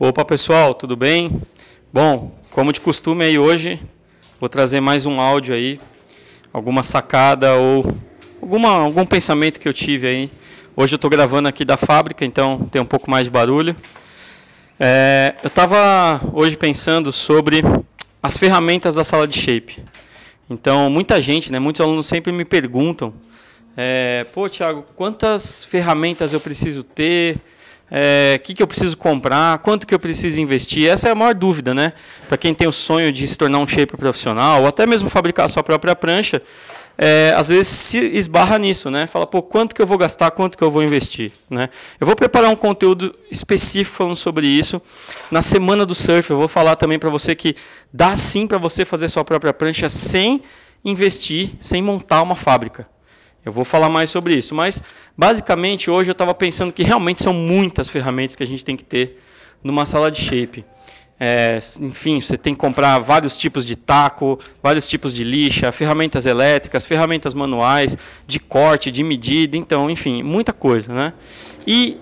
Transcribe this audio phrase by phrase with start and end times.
[0.00, 1.42] Opa pessoal, tudo bem?
[1.92, 3.80] Bom, como de costume aí hoje,
[4.38, 5.80] vou trazer mais um áudio aí,
[6.52, 7.84] alguma sacada ou
[8.40, 10.30] alguma, algum pensamento que eu tive aí.
[10.76, 13.74] Hoje eu estou gravando aqui da fábrica, então tem um pouco mais de barulho.
[14.78, 17.64] É, eu estava hoje pensando sobre
[18.22, 19.82] as ferramentas da sala de shape.
[20.48, 23.12] Então, muita gente, né, muitos alunos sempre me perguntam,
[23.76, 27.36] é, pô, Thiago, quantas ferramentas eu preciso ter?
[27.90, 30.88] O é, que, que eu preciso comprar, quanto que eu preciso investir.
[30.88, 31.92] Essa é a maior dúvida, né?
[32.28, 35.46] Para quem tem o sonho de se tornar um shaper profissional, ou até mesmo fabricar
[35.46, 36.42] a sua própria prancha,
[37.00, 39.06] é, às vezes se esbarra nisso, né?
[39.06, 41.70] Fala, pô, quanto que eu vou gastar, quanto que eu vou investir, né?
[42.00, 44.82] Eu vou preparar um conteúdo específico falando sobre isso.
[45.30, 47.54] Na semana do surf, eu vou falar também para você que
[47.92, 50.42] dá sim para você fazer sua própria prancha sem
[50.84, 52.86] investir, sem montar uma fábrica.
[53.48, 54.82] Eu vou falar mais sobre isso, mas
[55.16, 58.84] basicamente hoje eu estava pensando que realmente são muitas ferramentas que a gente tem que
[58.84, 59.22] ter
[59.64, 60.66] numa sala de shape.
[61.18, 66.26] É, enfim, você tem que comprar vários tipos de taco, vários tipos de lixa, ferramentas
[66.26, 71.14] elétricas, ferramentas manuais, de corte, de medida, então, enfim, muita coisa, né?
[71.66, 71.96] E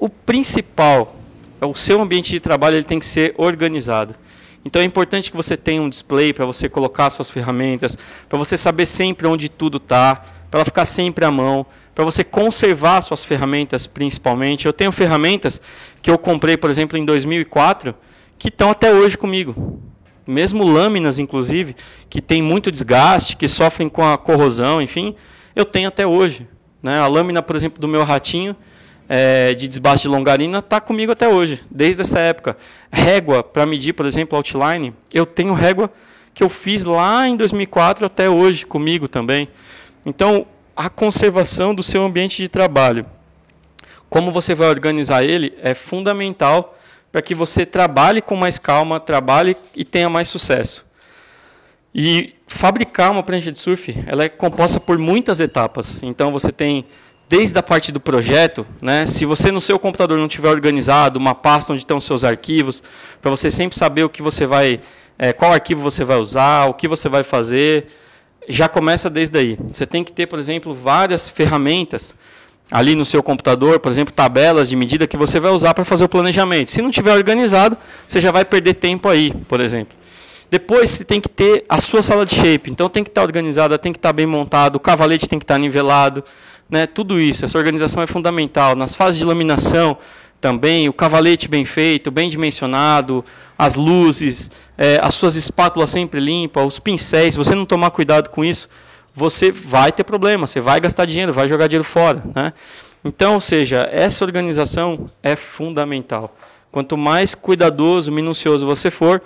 [0.00, 1.14] o principal,
[1.60, 4.16] o seu ambiente de trabalho ele tem que ser organizado.
[4.64, 7.96] Então é importante que você tenha um display para você colocar suas ferramentas,
[8.28, 12.24] para você saber sempre onde tudo está, para ela ficar sempre à mão, para você
[12.24, 14.66] conservar suas ferramentas principalmente.
[14.66, 15.60] Eu tenho ferramentas
[16.00, 17.94] que eu comprei, por exemplo, em 2004,
[18.38, 19.80] que estão até hoje comigo.
[20.26, 21.74] Mesmo lâminas, inclusive,
[22.08, 25.14] que tem muito desgaste, que sofrem com a corrosão, enfim,
[25.56, 26.46] eu tenho até hoje.
[26.82, 27.00] Né?
[27.00, 28.54] A lâmina, por exemplo, do meu ratinho
[29.08, 32.56] é, de desbaste de longarina está comigo até hoje, desde essa época.
[32.90, 35.90] Régua para medir, por exemplo, outline, eu tenho régua
[36.34, 39.48] que eu fiz lá em 2004 até hoje comigo também.
[40.08, 43.04] Então, a conservação do seu ambiente de trabalho,
[44.08, 46.78] como você vai organizar ele, é fundamental
[47.12, 50.86] para que você trabalhe com mais calma, trabalhe e tenha mais sucesso.
[51.94, 56.02] E fabricar uma prancha de surf, ela é composta por muitas etapas.
[56.02, 56.86] Então você tem
[57.28, 59.04] desde a parte do projeto, né?
[59.04, 62.82] Se você no seu computador não tiver organizado uma pasta onde estão os seus arquivos,
[63.20, 64.80] para você sempre saber o que você vai,
[65.18, 67.88] é, qual arquivo você vai usar, o que você vai fazer,
[68.48, 69.58] já começa desde aí.
[69.70, 72.14] Você tem que ter, por exemplo, várias ferramentas
[72.70, 76.04] ali no seu computador, por exemplo, tabelas de medida que você vai usar para fazer
[76.04, 76.70] o planejamento.
[76.70, 77.76] Se não tiver organizado,
[78.06, 79.96] você já vai perder tempo aí, por exemplo.
[80.50, 82.70] Depois você tem que ter a sua sala de shape.
[82.70, 85.58] Então tem que estar organizada, tem que estar bem montado, o cavalete tem que estar
[85.58, 86.24] nivelado,
[86.70, 86.86] né?
[86.86, 88.74] Tudo isso, essa organização é fundamental.
[88.74, 89.96] Nas fases de laminação,
[90.40, 93.24] também, o cavalete bem feito, bem dimensionado,
[93.58, 98.30] as luzes, é, as suas espátulas sempre limpas, os pincéis, se você não tomar cuidado
[98.30, 98.68] com isso,
[99.14, 102.22] você vai ter problema, você vai gastar dinheiro, vai jogar dinheiro fora.
[102.34, 102.52] Né?
[103.04, 106.36] Então, ou seja, essa organização é fundamental.
[106.70, 109.20] Quanto mais cuidadoso, minucioso você for,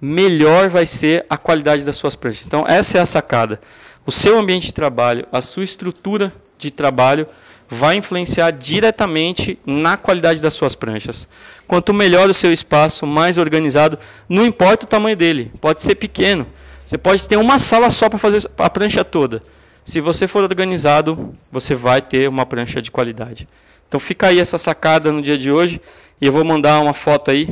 [0.00, 2.46] melhor vai ser a qualidade das suas pranchas.
[2.46, 3.60] Então, essa é a sacada.
[4.04, 7.28] O seu ambiente de trabalho, a sua estrutura de trabalho
[7.68, 11.28] vai influenciar diretamente na qualidade das suas pranchas.
[11.66, 13.98] Quanto melhor o seu espaço, mais organizado,
[14.28, 16.46] não importa o tamanho dele, pode ser pequeno.
[16.84, 19.42] Você pode ter uma sala só para fazer a prancha toda.
[19.84, 23.46] Se você for organizado, você vai ter uma prancha de qualidade.
[23.86, 25.80] Então fica aí essa sacada no dia de hoje
[26.20, 27.48] e eu vou mandar uma foto aí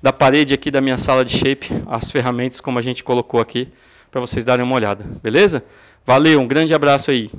[0.00, 3.68] da parede aqui da minha sala de shape, as ferramentas como a gente colocou aqui,
[4.10, 5.64] para vocês darem uma olhada, beleza?
[6.04, 7.30] Valeu, um grande abraço aí.